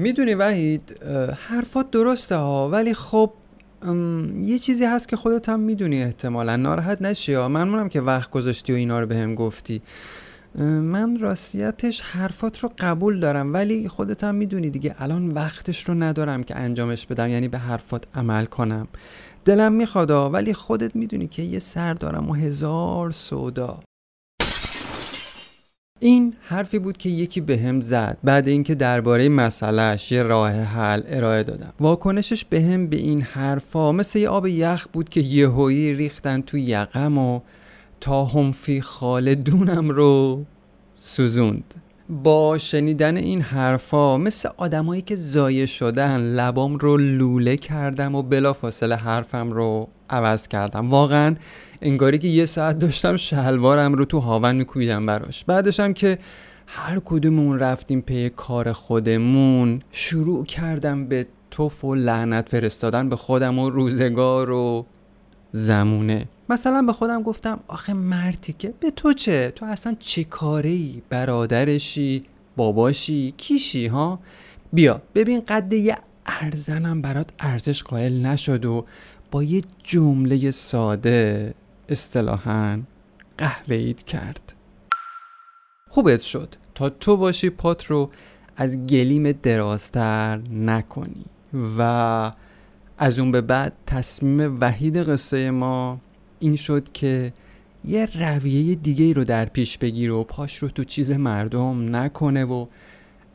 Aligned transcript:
می‌دونی 0.00 0.34
وحید 0.34 1.02
حرفات 1.48 1.90
درسته 1.90 2.36
ها 2.36 2.68
ولی 2.68 2.94
خب 2.94 3.30
یه 4.42 4.58
چیزی 4.58 4.84
هست 4.84 5.08
که 5.08 5.16
خودت 5.16 5.48
هم 5.48 5.60
می‌دونی 5.60 6.02
احتمالا. 6.02 6.56
ناراحت 6.56 7.02
نشی 7.02 7.34
ها. 7.34 7.48
ممنونم 7.48 7.88
که 7.88 8.00
وقت 8.00 8.30
گذاشتی 8.30 8.72
و 8.72 8.76
اینا 8.76 9.00
رو 9.00 9.06
به 9.06 9.16
هم 9.16 9.34
گفتی 9.34 9.82
من 10.54 11.18
راستیتش 11.18 12.00
حرفات 12.00 12.58
رو 12.58 12.70
قبول 12.78 13.20
دارم 13.20 13.52
ولی 13.52 13.88
خودت 13.88 14.24
هم 14.24 14.34
می‌دونی 14.34 14.70
دیگه 14.70 14.94
الان 14.98 15.28
وقتش 15.28 15.88
رو 15.88 15.94
ندارم 15.94 16.42
که 16.42 16.56
انجامش 16.56 17.06
بدم 17.06 17.28
یعنی 17.28 17.48
به 17.48 17.58
حرفات 17.58 18.04
عمل 18.14 18.46
کنم. 18.46 18.88
دلم 19.44 19.72
میخوادا 19.72 20.30
ولی 20.30 20.54
خودت 20.54 20.96
می‌دونی 20.96 21.26
که 21.26 21.42
یه 21.42 21.58
سر 21.58 21.94
دارم 21.94 22.30
و 22.30 22.34
هزار 22.34 23.10
سودا. 23.10 23.80
این 26.02 26.34
حرفی 26.42 26.78
بود 26.78 26.96
که 26.96 27.08
یکی 27.08 27.40
به 27.40 27.58
هم 27.58 27.80
زد 27.80 28.18
بعد 28.24 28.48
اینکه 28.48 28.74
درباره 28.74 29.28
مسئلهش 29.28 30.12
یه 30.12 30.22
راه 30.22 30.50
حل 30.50 31.02
ارائه 31.06 31.42
دادم. 31.42 31.72
واکنشش 31.80 32.44
به 32.44 32.60
هم 32.60 32.86
به 32.86 32.96
این 32.96 33.22
حرفا 33.22 33.92
مثل 33.92 34.18
یه 34.18 34.28
آب 34.28 34.46
یخ 34.46 34.86
بود 34.92 35.08
که 35.08 35.20
یهویی 35.20 35.94
ریختن 35.94 36.40
تو 36.40 36.58
یقم 36.58 37.18
و 37.18 37.40
تا 38.00 38.24
همفی 38.24 38.80
خالدونم 38.80 39.88
رو 39.88 40.44
سوزوند. 40.94 41.74
با 42.08 42.58
شنیدن 42.58 43.16
این 43.16 43.40
حرفا 43.40 44.18
مثل 44.18 44.48
آدمایی 44.56 45.02
که 45.02 45.16
زایه 45.16 45.66
شدن 45.66 46.20
لبام 46.20 46.76
رو 46.76 46.96
لوله 46.96 47.56
کردم 47.56 48.14
و 48.14 48.22
بلافاصله 48.22 48.96
حرفم 48.96 49.52
رو 49.52 49.88
عوض 50.10 50.48
کردم. 50.48 50.90
واقعا 50.90 51.36
انگاری 51.82 52.18
که 52.18 52.28
یه 52.28 52.46
ساعت 52.46 52.78
داشتم 52.78 53.16
شلوارم 53.16 53.94
رو 53.94 54.04
تو 54.04 54.18
هاون 54.18 54.56
میکوبیدم 54.56 55.06
براش. 55.06 55.44
بعدش 55.44 55.80
هم 55.80 55.94
که 55.94 56.18
هر 56.66 57.00
کدومون 57.04 57.58
رفتیم 57.58 58.00
پی 58.00 58.30
کار 58.30 58.72
خودمون 58.72 59.82
شروع 59.90 60.44
کردم 60.44 61.06
به 61.06 61.26
توف 61.50 61.84
و 61.84 61.94
لعنت 61.94 62.48
فرستادن 62.48 63.08
به 63.08 63.16
خودم 63.16 63.58
و 63.58 63.70
روزگار 63.70 64.50
و 64.50 64.86
زمونه. 65.52 66.26
مثلا 66.48 66.82
به 66.82 66.92
خودم 66.92 67.22
گفتم 67.22 67.60
آخه 67.68 67.92
مرتی 67.92 68.52
که 68.58 68.74
به 68.80 68.90
تو 68.90 69.12
چه؟ 69.12 69.50
تو 69.50 69.66
اصلا 69.66 69.96
چه 69.98 70.24
کاری 70.24 71.02
برادرشی؟ 71.08 72.24
باباشی؟ 72.56 73.34
کیشی 73.36 73.86
ها؟ 73.86 74.20
بیا 74.72 75.02
ببین 75.14 75.40
قد 75.40 75.72
یه 75.72 75.96
ارزنم 76.26 77.02
برات 77.02 77.30
ارزش 77.40 77.82
قائل 77.82 78.26
نشد 78.26 78.64
و 78.64 78.84
با 79.30 79.42
یه 79.42 79.62
جمله 79.84 80.50
ساده 80.50 81.54
اصطلاحا 81.90 82.82
قهوه 83.38 83.92
کرد. 83.92 84.54
خوبت 85.88 86.20
شد. 86.20 86.54
تا 86.74 86.90
تو 86.90 87.16
باشی 87.16 87.50
پات 87.50 87.84
رو 87.84 88.10
از 88.56 88.86
گلیم 88.86 89.32
درازتر 89.32 90.40
نکنی. 90.50 91.24
و 91.78 92.32
از 92.98 93.18
اون 93.18 93.32
به 93.32 93.40
بعد 93.40 93.72
تصمیم 93.86 94.60
وحید 94.60 94.96
قصه 94.96 95.50
ما 95.50 96.00
این 96.38 96.56
شد 96.56 96.92
که 96.92 97.32
یه 97.84 98.08
رویه 98.14 98.74
دیگه 98.74 99.12
رو 99.12 99.24
در 99.24 99.44
پیش 99.44 99.78
بگیر 99.78 100.12
و 100.12 100.24
پاش 100.24 100.58
رو 100.58 100.68
تو 100.68 100.84
چیز 100.84 101.10
مردم 101.10 101.96
نکنه 101.96 102.44
و 102.44 102.66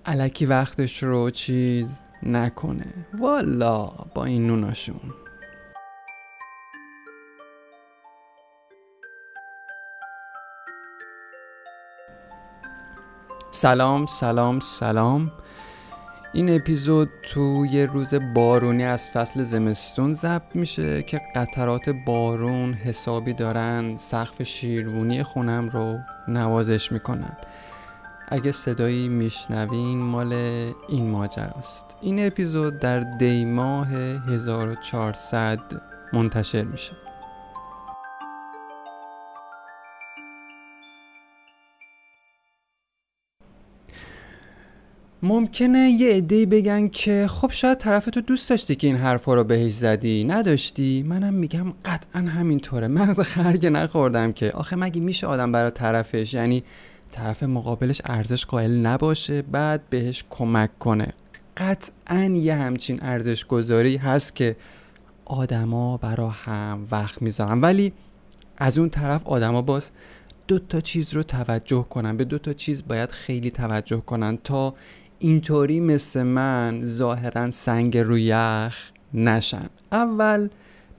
علکی 0.06 0.46
وقتش 0.46 1.04
رو 1.04 1.30
چیز 1.30 2.02
نکنه. 2.24 2.94
والا 3.20 3.86
با 3.86 4.26
این 4.26 4.48
نوناشون. 4.48 5.25
سلام 13.56 14.06
سلام 14.06 14.60
سلام. 14.60 15.32
این 16.34 16.56
اپیزود 16.56 17.10
تو 17.24 17.66
یه 17.72 17.86
روز 17.86 18.14
بارونی 18.34 18.84
از 18.84 19.10
فصل 19.10 19.44
زمستون 19.44 20.14
ضبط 20.14 20.56
میشه 20.56 21.04
که 21.04 21.22
قطرات 21.36 21.90
بارون 21.90 22.74
حسابی 22.74 23.34
دارن 23.34 23.98
سقف 23.98 24.44
شیروونی 24.44 25.24
خونم 25.24 25.70
رو 25.70 25.98
نوازش 26.28 26.92
می‌کنن. 26.92 27.38
اگه 28.28 28.52
صدایی 28.52 29.10
میشنوین 29.10 29.98
مال 29.98 30.34
این 30.90 31.10
ماجراست 31.10 31.96
این 32.02 32.28
اپیزود 32.28 32.80
در 32.80 33.18
دیماه 33.18 33.88
1400 33.88 35.60
منتشر 36.14 36.64
میشه. 36.64 37.05
ممکنه 45.24 45.90
یه 45.90 46.14
عده‌ای 46.14 46.46
بگن 46.46 46.88
که 46.88 47.28
خب 47.30 47.52
شاید 47.52 47.78
طرف 47.78 48.10
دوست 48.10 48.50
داشتی 48.50 48.76
که 48.76 48.88
این 48.88 48.96
حرفا 48.96 49.34
رو 49.34 49.44
بهش 49.44 49.74
زدی. 49.74 50.24
نداشتی؟ 50.24 51.04
منم 51.04 51.34
میگم 51.34 51.74
قطعا 51.86 52.22
همینطوره. 52.22 52.88
مغز 52.88 53.20
خرگ 53.20 53.66
نخوردم 53.66 54.32
که 54.32 54.52
آخه 54.52 54.76
مگه 54.76 55.02
میشه 55.02 55.28
آدم 55.28 55.52
برای 55.52 55.72
طرفش؟ 55.72 56.34
یعنی 56.34 56.64
طرف 57.12 57.44
مقابلش 57.44 58.02
ارزش 58.06 58.46
قائل 58.46 58.72
نباشه 58.72 59.42
بعد 59.42 59.90
بهش 59.90 60.24
کمک 60.30 60.80
کنه. 60.80 61.14
قطعا 61.58 62.24
یه 62.24 62.56
همچین 62.56 63.00
ارزش 63.02 63.46
گذاری 63.46 63.98
هست 63.98 64.36
که 64.36 64.56
آدما 65.26 65.98
برا 65.98 66.30
هم 66.30 66.88
وقت 66.92 67.22
می‌ذارن. 67.22 67.62
ولی 67.62 67.94
از 68.58 68.78
اون 68.78 68.90
طرف 68.90 69.28
آدما 69.28 69.62
باز 69.62 69.92
دو 70.48 70.60
تا 70.60 70.82
چیز 70.82 71.14
رو 71.14 71.24
توجه 71.24 71.86
کنن. 71.90 72.18
به 72.18 72.24
دو 72.24 72.38
تا 72.38 72.54
چیز 72.54 72.88
باید 72.88 73.12
خیلی 73.12 73.52
توجه 73.52 74.02
کنن 74.02 74.38
تا 74.44 74.74
اینطوری 75.26 75.80
مثل 75.80 76.24
من 76.24 76.82
ظاهرا 76.86 77.52
سنگ 77.52 77.98
روی 77.98 78.24
یخ 78.24 78.92
نشن. 79.14 79.70
اول 79.92 80.50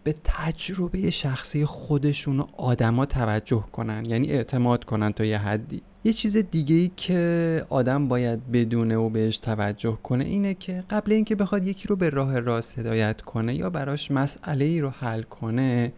به 0.05 0.15
تجربه 0.25 1.11
شخصی 1.11 1.65
خودشون 1.65 2.41
و 2.41 2.47
آدما 2.57 3.07
توجه 3.07 3.65
کنن 3.73 4.05
یعنی 4.05 4.29
اعتماد 4.29 4.85
کنن 4.85 5.13
تا 5.13 5.25
یه 5.25 5.39
حدی. 5.39 5.83
یه 6.05 6.13
چیز 6.13 6.37
دیگه 6.37 6.75
ای 6.75 6.91
که 6.97 7.65
آدم 7.69 8.09
باید 8.09 8.51
بدونه 8.53 8.97
و 8.97 9.09
بهش 9.09 9.39
توجه 9.39 9.99
کنه 10.03 10.25
اینه 10.25 10.55
که 10.55 10.85
قبل 10.91 11.13
اینکه 11.13 11.35
بخواد 11.35 11.65
یکی 11.65 11.89
رو 11.89 11.97
به 11.97 12.11
راه 12.11 12.41
راست 12.41 12.79
هدایت 12.79 13.21
کنه 13.21 13.55
یا 13.55 13.71
براش 13.71 14.11
مسئله 14.11 14.65
ای 14.65 14.81
رو 14.81 14.91
حل 14.91 15.23
کنه 15.23 15.93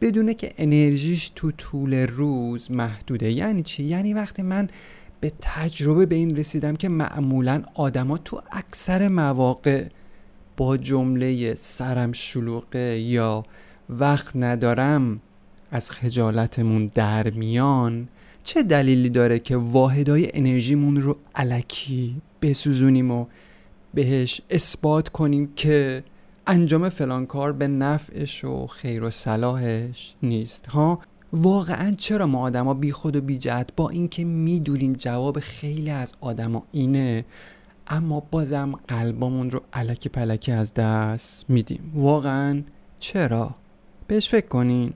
بدونه 0.00 0.34
که 0.34 0.52
انرژیش 0.58 1.28
تو 1.28 1.50
طول 1.50 1.94
روز 1.94 2.70
محدوده. 2.70 3.32
یعنی 3.32 3.62
چی؟ 3.62 3.84
یعنی 3.84 4.14
وقتی 4.14 4.42
من 4.42 4.68
به 5.20 5.32
تجربه 5.40 6.06
به 6.06 6.14
این 6.14 6.36
رسیدم 6.36 6.76
که 6.76 6.88
معمولا 6.88 7.62
آدما 7.74 8.18
تو 8.18 8.42
اکثر 8.52 9.08
مواقع 9.08 9.86
با 10.56 10.76
جمله 10.76 11.54
سرم 11.54 12.12
شلوغه 12.12 12.98
یا 13.00 13.42
وقت 13.90 14.36
ندارم 14.36 15.20
از 15.70 15.90
خجالتمون 15.90 16.90
در 16.94 17.30
میان. 17.30 18.08
چه 18.44 18.62
دلیلی 18.62 19.10
داره 19.10 19.38
که 19.38 19.56
واحدای 19.56 20.30
انرژیمون 20.34 21.02
رو 21.02 21.16
علکی 21.34 22.16
بسوزونیم 22.42 23.10
و 23.10 23.26
بهش 23.94 24.40
اثبات 24.50 25.08
کنیم 25.08 25.52
که 25.56 26.04
انجام 26.46 26.88
فلان 26.88 27.26
کار 27.26 27.52
به 27.52 27.68
نفعش 27.68 28.44
و 28.44 28.66
خیر 28.66 29.04
و 29.04 29.10
صلاحش 29.10 30.14
نیست 30.22 30.66
ها؟ 30.66 31.00
واقعا 31.36 31.94
چرا 31.98 32.26
ما 32.26 32.40
آدما 32.40 32.74
بی 32.74 32.92
خود 32.92 33.16
و 33.16 33.20
بی 33.20 33.40
با 33.76 33.90
اینکه 33.90 34.24
می‌دونیم 34.24 34.92
جواب 34.92 35.40
خیلی 35.40 35.90
از 35.90 36.14
آدما 36.20 36.62
اینه 36.72 37.24
اما 37.88 38.20
بازم 38.30 38.72
قلبمون 38.88 39.50
رو 39.50 39.60
علکی 39.72 40.08
پلکی 40.08 40.52
از 40.52 40.74
دست 40.74 41.50
میدیم. 41.50 41.92
واقعا 41.94 42.62
چرا؟ 42.98 43.54
بهش 44.06 44.28
فکر 44.28 44.48
کنین. 44.48 44.92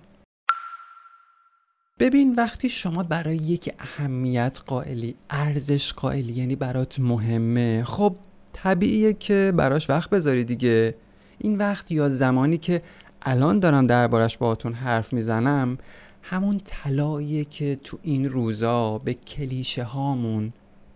ببین 1.99 2.35
وقتی 2.35 2.69
شما 2.69 3.03
برای 3.03 3.37
یک 3.37 3.75
اهمیت 3.79 4.61
قائلی 4.67 5.15
ارزش 5.31 5.93
قائلی 5.93 6.33
یعنی 6.33 6.57
برات 6.57 7.01
مهمه 7.01 7.85
خب 7.85 8.17
طبیعیه 8.53 9.13
که 9.13 9.53
براش 9.57 9.91
وقت 9.91 10.11
بذاری 10.11 10.45
دیگه. 10.45 10.95
این 11.39 11.59
وقت 11.59 11.91
یا 11.91 12.09
زمانی 12.09 12.59
که 12.59 12.83
الان 13.23 13.59
دارم 13.59 13.87
دربارش 13.87 14.39
باهاتون 14.39 14.73
حرف 14.73 15.13
می‌زنم 15.13 15.79
همون 16.23 16.61
طلاییه 16.65 17.45
که 17.45 17.79
تو 17.85 17.99
این 18.03 18.31
روزا 18.31 18.99
به 18.99 19.15
کلیشه 19.15 19.83
هامون 19.83 20.53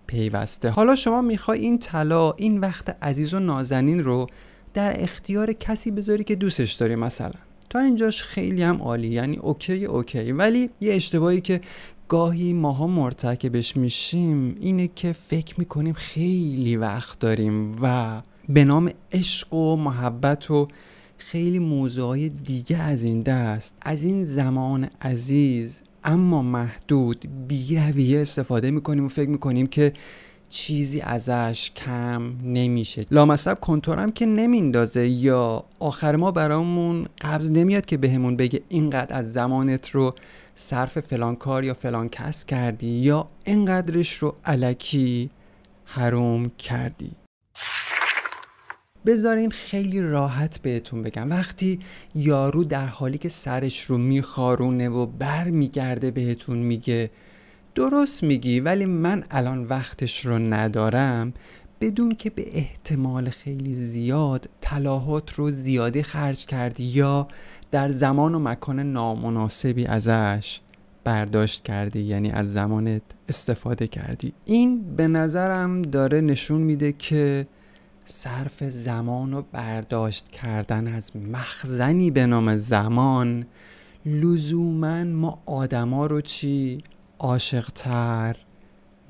پیوسته. 0.07 0.71
حالا 0.71 0.95
شما 0.95 1.23
می‌خوای 1.23 1.61
این 1.61 1.79
طلا 1.79 2.33
این 2.33 2.61
وقت 2.61 3.05
عزیز 3.05 3.35
و 3.35 3.39
نازنین 3.39 4.03
رو 4.03 4.27
در 4.75 5.03
اختیار 5.03 5.53
کسی 5.53 5.91
بذاری 5.91 6.25
که 6.25 6.35
دوستش 6.35 6.73
داری 6.73 6.97
مثلا؟ 6.97 7.35
تا 7.71 7.79
اینجاش 7.79 8.23
خیلی 8.23 8.63
هم 8.63 8.83
عالی 8.83 9.09
یعنی 9.09 9.37
اوکی 9.37 9.85
اوکی. 9.85 10.33
ولی 10.33 10.71
یه 10.81 10.95
اشتباهی 10.95 11.41
که 11.41 11.61
گاهی 12.09 12.53
ماها 12.53 12.87
مرتکبش 12.87 13.77
میشیم 13.77 14.57
اینه 14.61 14.89
که 14.89 15.13
فکر 15.13 15.55
می‌کنیم 15.59 15.95
خیلی 15.95 16.77
وقت 16.77 17.19
داریم 17.19 17.79
و 17.83 18.23
به 18.49 18.65
نام 18.65 18.91
عشق 19.13 19.55
و 19.55 19.77
محبت 19.77 20.51
و 20.51 20.69
خیلی 21.31 21.59
موضوعهای 21.59 22.29
دیگه 22.29 22.77
از 22.77 23.05
این 23.05 23.23
دست. 23.23 23.77
از 23.83 24.05
این 24.05 24.25
زمان 24.25 24.89
عزیز 25.03 25.83
اما 26.05 26.43
محدود 26.43 27.27
بی 27.49 27.77
رویه 27.77 28.21
استفاده 28.21 28.71
می‌کنیم 28.71 29.05
و 29.05 29.09
فکر 29.09 29.29
می‌کنیم 29.29 29.67
که 29.67 29.93
چیزی 30.49 31.01
ازش 31.01 31.71
کم 31.77 32.23
نمیشه. 32.45 33.07
لامصب 33.11 33.61
کنتورم 33.61 34.13
که 34.13 34.27
نمیندازه 34.27 35.09
یا 35.09 35.65
آخر 35.79 36.17
ما 36.17 36.31
برامون 36.31 37.07
قبض 37.21 37.51
نمیاد 37.51 37.87
که 37.87 37.97
بهمون 37.97 38.37
بگه 38.37 38.63
اینقدر 38.69 39.17
از 39.17 39.33
زمانت 39.33 39.91
رو 39.91 40.11
صرف 40.55 41.01
فلان 41.01 41.37
کار 41.37 41.65
یا 41.65 41.75
فلان 41.75 42.09
کس 42.09 42.45
کردی 42.45 42.87
یا 42.87 43.29
اینقدرش 43.45 44.15
رو 44.15 44.35
علکی 44.45 45.31
حروم 45.85 46.51
کردی. 46.59 47.11
بذارین 49.07 49.51
خیلی 49.51 50.01
راحت 50.01 50.59
بهتون 50.59 51.03
بگم. 51.03 51.31
وقتی 51.31 51.81
یارو 52.15 52.65
در 52.65 52.87
حالی 52.87 53.19
که 53.19 53.29
سرش 53.29 53.85
رو 53.85 53.99
میخارونه 53.99 54.89
و 54.89 55.07
بر 55.07 55.45
میگرده 55.45 56.11
بهتون 56.11 56.59
میگه 56.59 57.11
درست 57.75 58.23
میگی 58.23 58.61
ولی 58.61 58.87
من 58.87 59.25
الان 59.31 59.65
وقتش 59.65 60.27
رو 60.27 60.39
ندارم. 60.39 61.35
بدون 61.81 62.15
که 62.15 62.31
به 62.31 62.57
احتمال 62.57 63.31
خیلی 63.31 63.73
زیاد 63.73 64.49
تلاحات 64.61 65.33
رو 65.33 65.51
زیادی 65.51 66.03
خرج 66.03 66.45
کردی 66.47 66.85
یا 66.85 67.29
در 67.71 67.89
زمان 67.89 68.35
و 68.35 68.39
مکان 68.39 68.93
نامناسبی 68.93 69.87
ازش 69.87 70.61
برداشت 71.05 71.63
کردی 71.63 72.01
یعنی 72.01 72.31
از 72.31 72.53
زمانت 72.53 73.03
استفاده 73.29 73.87
کردی. 73.87 74.33
این 74.45 74.97
به 74.97 75.09
نظرم 75.09 75.83
داره 75.83 76.21
نشون 76.21 76.61
میده 76.61 76.93
که 76.93 77.47
صرف 78.05 78.65
زمان 78.65 79.35
و 79.35 79.43
برداشت 79.53 80.29
کردن 80.29 80.95
از 80.95 81.17
مخزنی 81.17 82.11
به 82.11 82.27
نام 82.27 82.57
زمان 82.57 83.47
لزوما 84.07 85.05
ما 85.05 85.43
آدما 85.47 86.07
رو 86.07 86.21
چی؟ 86.21 86.83
عاشقتر 87.19 88.37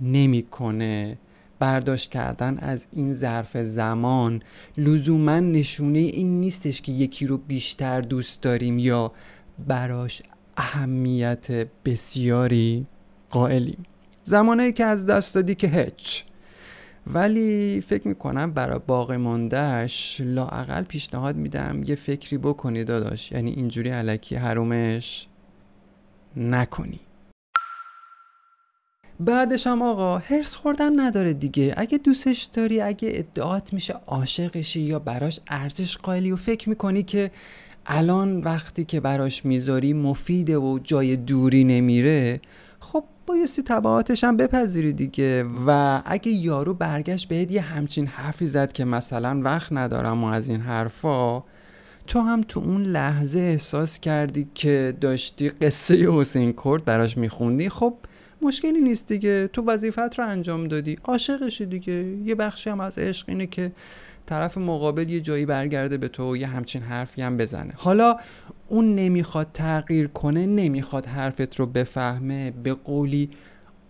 نمی‌کنه. 0.01 1.19
برداشت 1.59 2.11
کردن 2.11 2.59
از 2.59 2.87
این 2.93 3.13
ظرف 3.13 3.57
زمان 3.57 4.43
لزوما 4.77 5.41
نشونه 5.41 5.99
این 5.99 6.41
نیستش 6.41 6.83
که 6.83 6.93
یکی 6.93 7.27
رو 7.27 7.39
بیشتر 7.39 8.01
دوست 8.01 8.43
داریم 8.43 8.79
یا 8.79 9.13
براش 9.69 10.23
اهمیت 10.57 11.51
بسیاری 11.85 12.87
قائلیم. 13.31 13.83
زمانهایی 14.25 14.73
که 14.73 14.85
از 14.85 15.07
دست 15.07 15.35
دادی 15.35 15.55
که 15.55 15.69
هیچ. 15.69 16.25
ولی 17.07 17.81
فکر 17.81 18.09
می‌کنم 18.09 18.53
برای 18.53 18.81
باقی 18.87 19.17
ماندهش 19.17 20.21
لاعقل 20.25 20.83
پیشنهاد 20.83 21.37
میدم 21.37 21.83
یه 21.87 21.95
فکری 21.95 22.39
بکنی 22.39 22.85
داداش. 22.85 23.33
یعنی 23.33 23.51
اینجوری 23.51 23.91
علکی 23.91 24.35
حرومش 24.35 25.29
نکنی. 26.37 27.01
بعدش 29.21 29.67
هم 29.67 29.83
آقا 29.83 30.19
هرس 30.19 30.55
خوردن 30.55 31.01
نداره 31.01 31.33
دیگه. 31.33 31.75
اگه 31.77 31.99
دوستش 31.99 32.43
داری 32.43 32.81
اگه 32.81 33.11
ادعات 33.13 33.73
میشه 33.73 33.95
عاشقشی 34.07 34.81
یا 34.81 34.99
براش 34.99 35.41
ارزش 35.49 35.97
قائلی 35.97 36.33
و 36.33 36.37
فکر 36.37 36.69
می‌کنی 36.69 37.03
که 37.03 37.31
الان 37.87 38.41
وقتی 38.41 38.85
که 38.85 39.01
براش 39.01 39.45
می‌ذاری 39.45 39.93
مفیده 39.93 40.59
و 40.59 40.79
جای 40.79 41.17
دوری 41.17 41.65
نمیره 41.65 42.41
بایستی 43.27 43.63
تبعاتش 43.63 44.25
هم 44.25 44.37
بپذیری 44.37 44.93
دیگه. 44.93 45.45
و 45.67 46.03
اگه 46.05 46.33
یارو 46.33 46.75
برگشت 46.75 47.29
بهت 47.29 47.53
یه 47.53 47.61
همچین 47.61 48.07
حرفی 48.07 48.47
زد 48.47 48.73
که 48.73 48.85
مثلا 48.85 49.41
وقت 49.45 49.73
ندارم 49.73 50.25
و 50.25 50.27
از 50.27 50.49
این 50.49 50.61
حرفا 50.61 51.43
تو 52.07 52.21
هم 52.21 52.43
تو 52.43 52.61
اون 52.61 52.83
لحظه 52.83 53.41
احساس 53.41 54.01
کردی 54.01 54.49
که 54.55 54.97
داشتی 55.01 55.49
قصه 55.49 55.95
حسین 55.95 56.55
کرد 56.65 56.85
براش 56.85 57.17
میخوندی. 57.17 57.69
خب 57.69 57.95
مشکلی 58.43 58.81
نیست 58.81 59.09
دیگه. 59.09 59.49
تو 59.53 59.63
وظیفت 59.63 60.19
رو 60.19 60.29
انجام 60.29 60.69
دادی. 60.69 60.99
عاشقشی 61.05 61.67
دیگه. 61.67 62.05
یه 62.25 62.35
بخشی 62.35 62.71
هم 62.71 62.81
از 62.81 62.99
عشق 62.99 63.29
اینه 63.29 63.47
که 63.47 63.73
طرف 64.27 64.59
مقابل 64.59 65.09
یه 65.09 65.21
جایی 65.21 65.47
برگرده 65.47 65.97
به 65.97 66.09
تو 66.09 66.37
یه 66.37 66.47
همچین 66.47 66.83
حرفی 66.83 67.23
هم 67.23 67.37
بزنه. 67.37 67.73
حالا 67.77 68.17
اون 68.69 68.95
نمی‌خواد 68.95 69.51
تغییر 69.55 70.07
کنه 70.07 70.47
نمی‌خواد 70.47 71.07
حرفت 71.07 71.57
رو 71.57 71.67
بفهمه 71.67 72.51
به 72.51 72.75
قولی 72.75 73.31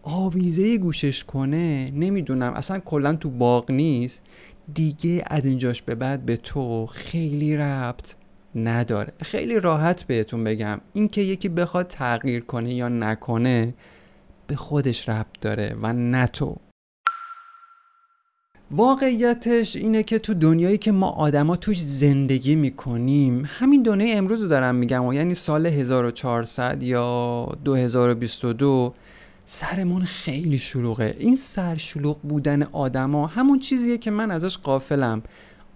آویزه 0.03 0.79
گوشش 0.79 1.25
کنه 1.25 1.91
نمی‌دونم. 1.91 2.53
اصلا 2.53 2.79
کلا 2.79 3.17
تو 3.17 3.31
باغ 3.31 3.71
نیست. 3.71 4.23
دیگه 4.75 5.25
از 5.27 5.45
اینجاش 5.45 5.83
به 5.83 5.95
بعد 5.95 6.27
به 6.27 6.37
تو 6.37 6.87
خیلی 6.87 7.57
ربط 7.57 8.15
نداره. 8.55 9.13
خیلی 9.23 9.61
راحت 9.61 10.03
بهتون 10.03 10.45
بگم. 10.45 10.81
اینکه 10.93 11.21
یکی 11.21 11.49
بخواد 11.49 11.87
تغییر 11.87 12.41
کنه 12.41 12.75
یا 12.75 12.89
نکنه 12.89 13.75
به 14.47 14.57
خودش 14.57 15.09
ربط 15.09 15.41
داره 15.41 15.77
و 15.83 15.93
نه 15.93 16.27
تو. 16.27 16.57
واقعیتش 18.71 19.77
اینه 19.77 20.03
که 20.03 20.19
تو 20.19 20.35
دنیایی 20.35 20.79
که 20.79 20.93
ما 20.93 21.09
آدما 21.09 21.57
توش 21.57 21.83
زندگی 21.83 22.55
می‌کنیم 22.55 23.45
همین 23.47 23.83
دنیای 23.83 24.13
امروز 24.13 24.43
رو 24.43 24.49
دارم 24.49 24.75
میگم 24.75 25.05
و 25.05 25.15
یعنی 25.15 25.35
سال 25.35 25.67
1400 25.67 26.83
یا 26.83 27.49
2022 27.65 28.95
سرمون 29.47 30.05
خیلی 30.05 30.59
شلوغه. 30.59 31.17
این 31.19 31.37
سرشلوغ 31.37 32.21
بودن 32.23 32.63
آدما 32.63 33.27
همون 33.27 33.59
چیزیه 33.59 33.99
که 33.99 34.11
من 34.11 34.31
ازش 34.31 34.59
قافلم 34.59 35.23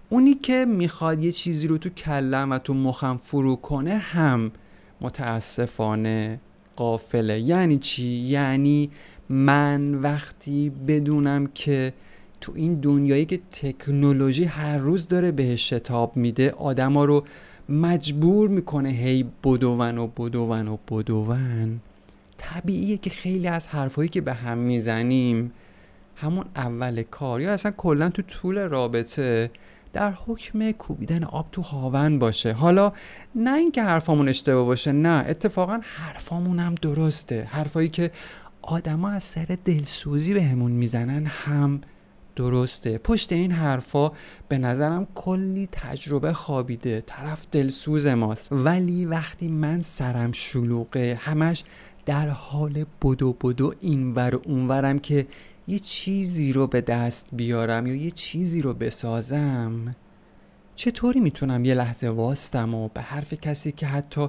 اونی 0.09 0.33
که 0.33 0.65
می‌خواد 0.65 1.23
یه 1.23 1.31
چیزی 1.31 1.67
رو 1.67 1.77
تو 1.77 1.89
کلم 1.89 2.51
و 2.51 2.57
تو 2.57 2.73
مخم 2.73 3.17
فرو 3.17 3.55
کنه 3.55 3.97
هم 3.97 4.51
متاسفانه 5.01 6.39
قافله 6.75 7.39
یعنی 7.39 7.77
چی؟ 7.77 8.07
یعنی 8.07 8.89
من 9.29 9.95
وقتی 9.95 10.71
بدونم 10.87 11.47
که 11.47 11.93
تو 12.41 12.51
این 12.55 12.75
دنیایی 12.75 13.25
که 13.25 13.39
تکنولوژی 13.51 14.43
هر 14.43 14.77
روز 14.77 15.07
داره 15.07 15.31
بهش 15.31 15.69
شتاب 15.73 16.17
میده 16.17 16.51
آدما 16.51 17.05
رو 17.05 17.23
مجبور 17.69 18.49
می‌کنه 18.49 18.89
هی 18.89 19.25
بدون 19.43 19.97
و 19.97 20.07
بدون 20.07 20.67
و 20.67 20.77
بدون. 20.91 21.79
طبیعیه 22.37 22.97
که 22.97 23.09
خیلی 23.09 23.47
از 23.47 23.67
حرفایی 23.67 24.09
که 24.09 24.21
به 24.21 24.33
هم 24.33 24.57
می‌زنیم 24.57 25.51
همون 26.15 26.45
اول 26.55 27.03
کار 27.03 27.41
یا 27.41 27.53
اصلا 27.53 27.71
کلا 27.71 28.09
تو 28.09 28.21
طول 28.21 28.57
رابطه 28.57 29.51
در 29.93 30.11
حکم 30.11 30.71
کوبیدن 30.71 31.23
آب 31.23 31.47
تو 31.51 31.61
هاون 31.61 32.19
باشه. 32.19 32.53
حالا 32.53 32.91
نه 33.35 33.53
اینکه 33.53 33.83
حرفامون 33.83 34.29
اشتباه 34.29 34.65
باشه 34.65 34.91
نه 34.91 35.25
اتفاقا 35.27 35.79
حرفامون 35.83 36.59
هم 36.59 36.75
درسته. 36.75 37.43
حرفایی 37.43 37.89
که 37.89 38.11
آدما 38.61 39.09
از 39.09 39.23
سر 39.23 39.57
دلسوزی 39.65 40.33
بهمون 40.33 40.71
می‌زنن 40.71 41.25
هم 41.25 41.81
درسته. 42.39 42.97
پشت 42.97 43.31
این 43.31 43.51
حرفا 43.51 44.11
به 44.47 44.57
نظرم 44.57 45.07
کلی 45.15 45.69
تجربه 45.71 46.33
خوابیده. 46.33 47.03
طرف 47.05 47.45
دلسوز 47.51 48.07
ماست. 48.07 48.47
ولی 48.51 49.05
وقتی 49.05 49.47
من 49.47 49.81
سرم 49.81 50.31
شلوغه 50.31 51.19
همش 51.21 51.63
در 52.05 52.29
حال 52.29 52.85
بدو 53.01 53.33
بدو 53.33 53.73
اینور 53.79 54.35
اونورم 54.35 54.99
که 54.99 55.27
یه 55.67 55.79
چیزی 55.79 56.53
رو 56.53 56.67
به 56.67 56.81
دست 56.81 57.29
بیارم 57.31 57.87
یا 57.87 57.95
یه 57.95 58.11
چیزی 58.11 58.61
رو 58.61 58.73
بسازم 58.73 59.91
چطوری 60.75 61.19
می‌تونم 61.19 61.65
یه 61.65 61.73
لحظه 61.73 62.09
واستم 62.09 62.73
و 62.73 62.87
به 62.87 63.01
حرف 63.01 63.33
کسی 63.33 63.71
که 63.71 63.85
حتی 63.87 64.27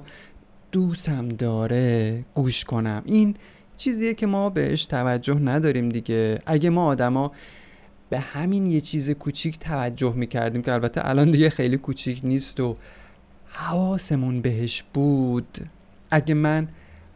دوستم 0.71 1.29
داره 1.29 2.25
گوش 2.33 2.65
کنم؟ 2.65 3.01
این 3.05 3.35
چیزیه 3.77 4.13
که 4.13 4.27
ما 4.27 4.49
بهش 4.49 4.85
توجه 4.85 5.39
نداریم 5.39 5.89
دیگه. 5.89 6.41
اگه 6.45 6.69
ما 6.69 6.85
آدما 6.85 7.31
به 8.11 8.19
همین 8.19 8.65
یه 8.65 8.81
چیز 8.81 9.11
کوچیک 9.11 9.59
توجه 9.59 10.13
می‌کردیم 10.13 10.61
که 10.61 10.73
البته 10.73 11.01
الان 11.09 11.31
دیگه 11.31 11.49
خیلی 11.49 11.77
کوچیک 11.77 12.21
نیست 12.23 12.59
و 12.59 12.77
حواسمون 13.45 14.41
بهش 14.41 14.83
بود. 14.93 15.57
اگه 16.11 16.33
من 16.33 16.67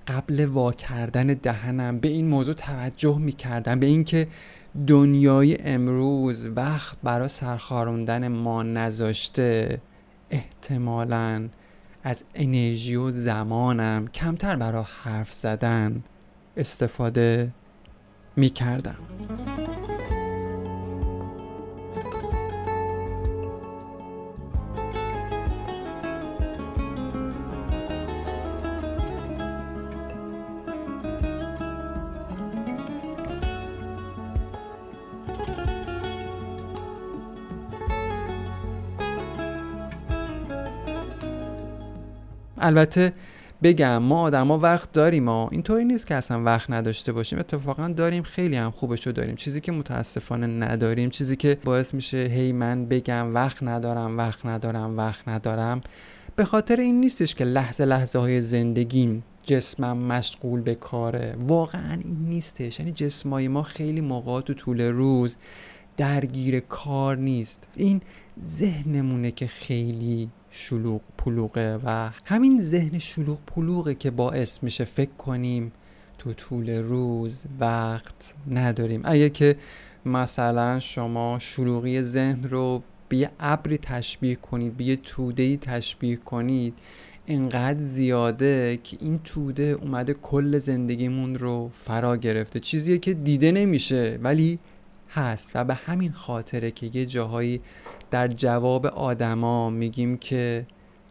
قبل 0.08 0.46
وا 0.46 0.72
کردن 0.72 1.28
دهنم 1.28 2.00
به 2.00 2.08
این 2.08 2.28
موضوع 2.28 2.54
توجه 2.54 3.18
می‌کردم 3.18 3.80
به 3.80 3.86
اینکه 3.86 4.28
دنیای 4.88 5.58
امروز 5.60 6.46
وقت 6.46 6.98
برای 7.04 7.28
سرخاروندن 7.28 8.28
ما 8.28 8.64
نذاشته 8.64 9.82
احتمالا 10.30 11.50
از 12.04 12.24
انرژی 12.36 12.96
و 12.96 13.12
زمانم 13.12 14.08
کمتر 14.08 14.56
برای 14.56 14.84
حرف 15.04 15.34
زدن 15.34 16.04
استفاده 16.58 17.52
می‌کردم. 18.36 19.00
البته 42.66 43.14
بگم 43.64 43.98
ما 43.98 44.22
آدما 44.22 44.60
وقت 44.60 44.92
داریم 44.92 45.24
ما 45.24 45.50
اینطوری 45.52 45.86
نیست 45.86 46.08
که 46.08 46.16
اصلا 46.16 46.44
وقت 46.44 46.70
نداشته 46.70 47.12
باشیم. 47.12 47.40
اتفاقا 47.40 47.88
داریم 47.88 48.24
خیلی 48.24 48.56
هم 48.56 48.72
خوبشو 48.72 49.12
داریم. 49.12 49.36
چیزی 49.36 49.62
که 49.62 49.72
متاسفانه 49.72 50.48
نداریم 50.48 51.10
چیزی 51.10 51.36
که 51.36 51.58
باعث 51.64 51.94
میشه 51.94 52.18
هی 52.18 52.52
من 52.52 52.86
بگم 52.86 53.34
وقت 53.34 53.64
ندارم 53.64 54.18
وقت 54.18 54.46
ندارم 54.46 54.98
وقت 54.98 55.28
ندارم. 55.28 55.82
به 56.36 56.46
خاطر 56.46 56.80
این 56.80 57.00
نیستش 57.00 57.36
که 57.36 57.44
لحظه 57.44 57.86
لحظه 57.86 58.20
های 58.20 58.42
زندگیم 58.42 59.24
جسمم 59.44 59.98
مشغول 59.98 60.62
به 60.62 60.76
کاره. 60.76 61.36
واقعا 61.40 61.94
این 61.94 62.18
نیستش. 62.30 62.80
یعنی 62.80 62.92
جسمای 62.92 63.48
ما 63.48 63.64
خیلی 63.64 64.02
موقع 64.02 64.42
تو 64.42 64.54
طول 64.54 64.82
روز 64.82 65.36
درگیر 65.98 66.60
کار 66.60 67.18
نیست. 67.18 67.68
این 67.76 68.02
ذهنمونه 68.46 69.32
که 69.32 69.48
خیلی 69.48 70.30
شلوغ 70.58 71.02
پلوغه 71.18 71.80
و 71.86 72.10
همین 72.26 72.62
ذهن 72.62 73.00
شلوغ 73.00 73.38
پلوغه 73.48 73.96
که 73.96 74.12
باعث 74.12 74.64
میشه 74.64 74.86
فکر 74.86 75.12
کنیم 75.18 75.72
تو 76.18 76.34
طول 76.34 76.70
روز 76.70 77.44
وقت 77.60 78.36
نداریم. 78.52 79.02
اگه 79.04 79.30
که 79.30 79.56
مثلا 80.06 80.80
شما 80.80 81.40
شلوغی 81.40 82.02
ذهن 82.02 82.44
رو 82.44 82.84
به 83.10 83.18
یه 83.18 83.32
ابری 83.40 83.78
تشبیه 83.78 84.36
کنید 84.36 84.78
به 84.78 84.84
یه 84.84 84.96
توده 84.96 85.58
تشبیه 85.58 86.16
کنید 86.16 86.74
انقدر 87.28 87.80
زیاده 87.80 88.80
که 88.84 88.98
این 89.02 89.20
توده 89.24 89.64
اومده 89.64 90.14
کل 90.14 90.58
زندگیمون 90.58 91.36
رو 91.36 91.72
فرا 91.86 92.18
گرفته. 92.18 92.60
چیزیه 92.60 92.98
که 92.98 93.14
دیده 93.14 93.52
نمیشه 93.52 94.20
ولی 94.22 94.60
هست 95.16 95.52
و 95.56 95.64
به 95.64 95.74
همین 95.74 96.12
خاطره 96.12 96.72
که 96.72 96.90
یه 96.94 97.06
جاهایی 97.06 97.62
در 98.12 98.28
جواب 98.28 98.86
آدما 98.86 99.70
میگیم 99.70 100.18
که 100.18 100.68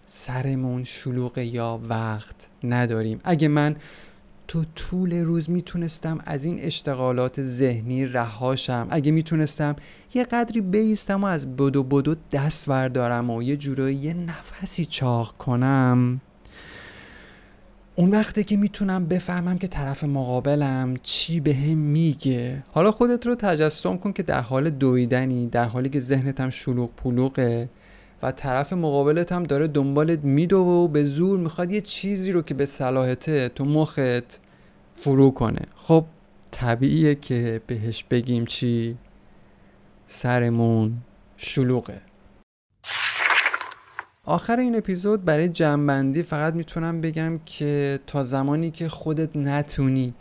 سرمون 0.06 0.84
شلوغ 0.84 1.38
یا 1.38 1.80
وقت 1.88 2.48
نداریم. 2.64 3.20
اگه 3.24 3.48
من 3.48 3.76
تو 4.48 4.64
طول 4.74 5.14
روز 5.14 5.50
می‌تونستم 5.50 6.18
از 6.24 6.44
این 6.44 6.58
اشتغالات 6.60 7.42
ذهنی 7.42 8.06
رهاشم 8.06 8.86
اگه 8.90 9.12
می‌تونستم 9.12 9.76
یه 10.14 10.24
قدری 10.24 10.60
بیستم 10.60 11.24
و 11.24 11.26
از 11.26 11.56
بدو 11.56 11.82
بدو 11.82 12.14
دست 12.32 12.68
وردارم 12.68 13.30
و 13.30 13.42
یه 13.42 13.56
جورایی 13.56 13.96
یه 13.96 14.14
نفسی 14.14 14.86
چاق 14.86 15.34
کنم 15.38 16.20
اون 17.96 18.10
وقتی 18.10 18.44
که 18.44 18.56
می‌تونم 18.56 19.06
بفهمم 19.06 19.58
که 19.58 19.66
طرف 19.66 20.04
مقابلم 20.04 20.94
چی 21.02 21.40
به 21.40 21.52
میگه. 21.74 22.62
حالا 22.72 22.90
خودت 22.90 23.26
رو 23.26 23.34
تجسم 23.34 23.96
کن 23.96 24.12
که 24.12 24.22
در 24.22 24.40
حال 24.40 24.70
دویدنی 24.70 25.46
در 25.46 25.64
حالی 25.64 25.88
که 25.88 26.00
ذهنت 26.00 26.40
هم 26.40 26.50
شلوغ 26.50 26.90
پلوغه 26.96 27.68
و 28.22 28.32
طرف 28.32 28.72
مقابلت 28.72 29.32
هم 29.32 29.42
داره 29.42 29.66
دنبالت 29.66 30.24
میدو 30.24 30.58
و 30.58 30.88
به 30.88 31.04
زور 31.04 31.38
می‌خواد 31.38 31.72
یه 31.72 31.80
چیزی 31.80 32.32
رو 32.32 32.42
که 32.42 32.54
به 32.54 32.66
صلاحته 32.66 33.48
تو 33.48 33.64
مخت 33.64 34.40
فرو 34.92 35.30
کنه. 35.30 35.62
خب 35.74 36.04
طبیعیه 36.50 37.14
که 37.14 37.60
بهش 37.66 38.04
بگیم 38.10 38.44
چی؟ 38.44 38.96
سرمون 40.06 40.92
شلوغه. 41.36 42.00
آخر 44.26 44.56
این 44.56 44.76
اپیزود 44.76 45.24
برای 45.24 45.48
جنبندی 45.48 46.22
فقط 46.22 46.54
می‌تونم 46.54 47.00
بگم 47.00 47.40
که 47.46 48.00
تا 48.06 48.22
زمانی 48.22 48.70
که 48.70 48.88
خودت 48.88 49.36
نتونی 49.36 50.14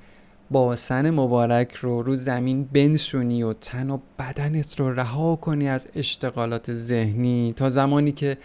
باسن 0.52 1.10
مبارک 1.10 1.74
رو 1.74 2.02
رو 2.02 2.16
زمین 2.16 2.64
بنشونی 2.64 3.44
و 3.44 3.54
تن 3.54 3.90
و 3.90 4.00
بدنت 4.20 4.80
رو 4.80 4.94
رها 4.94 5.36
کنی 5.36 5.70
از 5.70 5.88
اشتغالات 5.96 6.74
ذهنی 6.74 7.54
تا 7.56 7.70
زمانی 7.70 8.12
که 8.12 8.38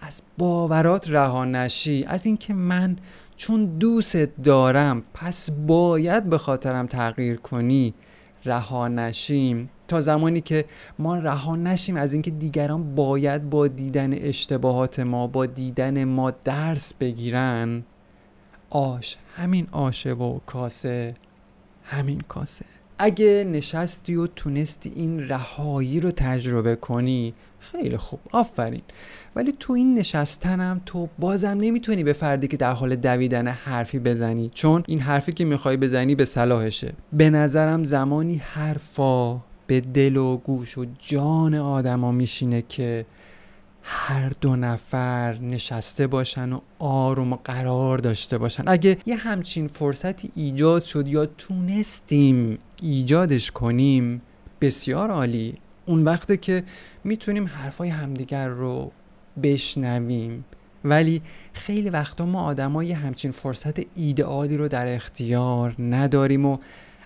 از 0.00 0.22
باورات 0.38 1.10
رها 1.10 1.44
نشی 1.44 2.04
از 2.08 2.26
اینکه 2.26 2.54
من 2.54 2.96
چون 3.36 3.64
دوست 3.78 4.16
دارم 4.44 5.02
پس 5.14 5.50
باید 5.50 6.24
به 6.24 6.38
خاطرم 6.38 6.86
تغییر 6.86 7.36
کنی 7.36 7.94
رها 8.44 8.88
نشیم. 8.88 9.70
تا 9.88 10.00
زمانی 10.00 10.40
که 10.40 10.64
ما 10.98 11.18
رها 11.18 11.56
نشیم 11.56 11.96
از 11.96 12.12
اینکه 12.12 12.30
دیگران 12.30 12.94
باید 12.94 13.50
با 13.50 13.68
دیدن 13.68 14.12
اشتباهات 14.12 15.00
ما 15.00 15.26
با 15.26 15.46
دیدن 15.46 16.04
ما 16.04 16.30
درس 16.30 16.94
بگیرن. 16.94 17.82
آش 18.70 19.16
همین 19.36 19.66
آشه 19.72 20.12
و 20.12 20.38
کاسه 20.46 21.14
همین 21.84 22.20
کاسه. 22.28 22.64
اگه 22.98 23.46
نشستی 23.52 24.14
و 24.14 24.26
تونستی 24.26 24.92
این 24.96 25.28
رهایی 25.28 26.00
رو 26.00 26.10
تجربه 26.10 26.76
کنی 26.76 27.34
خیلی 27.60 27.96
خوب 27.96 28.20
آفرین. 28.32 28.82
ولی 29.36 29.54
تو 29.60 29.72
این 29.72 29.98
نشستنم 29.98 30.80
تو 30.86 31.08
بازم 31.18 31.48
نمی‌تونی 31.48 32.04
به 32.04 32.12
فردی 32.12 32.48
که 32.48 32.56
در 32.56 32.72
حال 32.72 32.96
دویدن 32.96 33.48
حرفی 33.48 33.98
بزنی 33.98 34.50
چون 34.54 34.84
این 34.86 35.00
حرفی 35.00 35.32
که 35.32 35.44
می‌خوای 35.44 35.76
بزنی 35.76 36.14
به 36.14 36.24
صلاحشه. 36.24 36.92
به 37.12 37.30
نظرم 37.30 37.84
زمانی 37.84 38.34
حرفا 38.34 39.40
به 39.66 39.80
دل 39.80 40.16
و 40.16 40.36
گوش 40.36 40.78
و 40.78 40.86
جان 40.98 41.54
آدما 41.54 42.12
میشینه 42.12 42.62
که 42.68 43.06
هر 43.82 44.32
دو 44.40 44.56
نفر 44.56 45.38
نشسته 45.38 46.06
باشن 46.06 46.52
و 46.52 46.60
آروم 46.78 47.32
و 47.32 47.36
قرار 47.44 47.98
داشته 47.98 48.38
باشن. 48.38 48.64
اگه 48.66 48.98
یه 49.06 49.16
همچین 49.16 49.68
فرصتی 49.68 50.30
ایجاد 50.34 50.82
شد 50.82 51.08
یا 51.08 51.26
تونستیم 51.26 52.58
ایجادش 52.82 53.50
کنیم 53.50 54.22
بسیار 54.60 55.10
عالی. 55.10 55.58
اون 55.86 56.04
وقته 56.04 56.36
که 56.36 56.64
می‌تونیم 57.04 57.46
حرفای 57.46 57.88
همدیگر 57.88 58.48
رو 58.48 58.92
بشنویم. 59.42 60.44
ولی 60.84 61.22
خیلی 61.52 61.90
وقتا 61.90 62.26
ما 62.26 62.42
آدمای 62.42 62.92
همچین 62.92 63.30
فرصت 63.30 63.80
ایدئالی 63.94 64.56
رو 64.56 64.68
در 64.68 64.94
اختیار 64.94 65.74
نداریم 65.78 66.46
و 66.46 66.58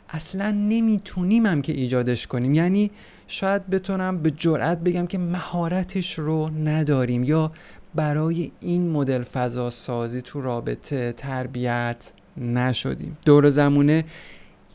اصلا 0.09 0.51
نمی‌تونیم 0.51 1.47
هم 1.47 1.63
که 1.63 1.73
ایجادش 1.73 2.27
کنیم. 2.27 2.55
یعنی 2.55 2.91
شاید 3.27 3.71
بتونم 3.71 4.19
به 4.19 4.31
جرئت 4.31 4.79
بگم 4.79 5.07
که 5.07 5.19
مهارتش 5.19 6.19
رو 6.19 6.51
نداریم. 6.51 7.25
یا 7.25 7.53
برای 7.95 8.53
این 8.61 8.91
مدل 8.91 9.23
فضا 9.23 9.71
سازی 9.71 10.23
تو 10.23 10.41
رابطه 10.41 11.13
تربیت 11.13 12.13
نشدیم. 12.37 13.19
دور 13.25 13.51
زمونه 13.51 14.05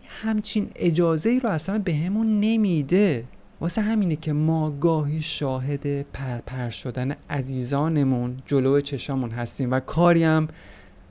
همچین 0.07 0.69
اجازه 0.75 1.29
ای 1.29 1.39
رو 1.39 1.49
اصلا 1.49 1.79
به 1.79 1.93
نمیده. 1.93 3.23
واسه 3.61 3.81
همینه 3.81 4.15
که 4.15 4.33
ما 4.33 4.71
گاهی 4.71 5.21
شاهد 5.21 6.01
پرپر 6.01 6.69
شدن 6.69 7.15
عزیزانمون 7.29 8.37
جلو 8.45 8.81
چشامون 8.81 9.31
هستیم 9.31 9.71
و 9.71 9.79
کاری 9.79 10.23
هم 10.23 10.47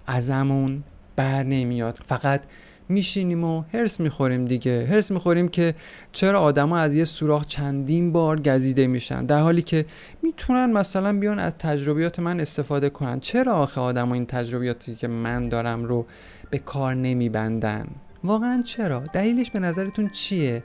ازمون 0.07 0.83
بر 1.17 1.43
نمیاد. 1.43 2.01
فقط 2.05 2.43
میشینیم 2.91 3.45
و 3.45 3.65
هرس 3.73 4.01
می‌خوریم 4.01 4.45
دیگه. 4.45 4.87
هرس 4.91 5.11
می‌خوریم 5.11 5.49
که 5.49 5.75
چرا 6.13 6.41
آدما 6.41 6.79
از 6.79 6.95
یه 6.95 7.05
سوراخ 7.05 7.47
چندین 7.47 8.13
بار 8.13 8.41
گزیده 8.41 8.87
میشن؟ 8.87 9.27
در 9.27 9.41
حالی 9.41 9.63
که 9.63 9.87
می‌تونن 10.23 10.73
مثلا 10.73 11.19
بیان 11.19 11.39
از 11.39 11.53
تجربیات 11.59 12.21
من 12.21 12.41
استفاده 12.41 12.91
کنن. 12.91 13.21
چرا 13.21 13.55
آخه 13.55 13.81
آدما 13.81 14.15
این 14.15 14.27
تجربیاتی 14.27 14.95
که 14.95 15.09
من 15.09 15.49
دارم 15.49 15.85
رو 15.85 16.07
به 16.51 16.59
کار 16.59 16.95
نمیبندن؟ 16.95 17.87
واقعا 18.25 18.63
چرا؟ 18.63 19.03
دلیلش 19.13 19.51
به 19.51 19.59
نظرتون 19.59 20.09
چیه؟ 20.09 20.63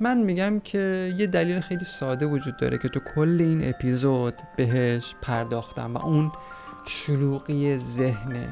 من 0.00 0.18
میگم 0.18 0.60
که 0.60 1.14
یه 1.18 1.26
دلیل 1.26 1.60
خیلی 1.60 1.84
ساده 1.84 2.26
وجود 2.26 2.56
داره 2.56 2.78
که 2.78 2.88
تو 2.88 3.00
کل 3.14 3.36
این 3.40 3.68
اپیزود 3.68 4.34
بهش 4.56 5.14
پرداختم 5.22 5.94
و 5.94 6.06
اون 6.06 6.32
شلوغی 6.86 7.76
ذهنه. 7.76 8.48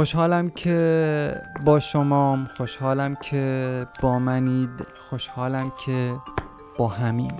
خوشحالم 0.00 0.50
که 0.50 1.42
با 1.64 1.80
شمام 1.80 2.50
خوشحالم 2.56 3.14
که 3.14 3.86
با 4.02 4.18
منید 4.18 4.86
خوشحالم 5.10 5.72
که 5.84 6.12
با 6.78 6.88
همین 6.88 7.32